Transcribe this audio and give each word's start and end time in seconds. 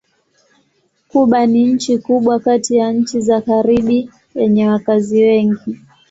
Kuba 1.09 1.45
ni 1.45 1.63
nchi 1.65 1.97
kubwa 1.97 2.39
kati 2.39 2.75
ya 2.75 2.91
nchi 2.91 3.21
za 3.21 3.41
Karibi 3.41 4.09
yenye 4.35 4.67
wakazi 4.69 5.23
wengi. 5.23 5.79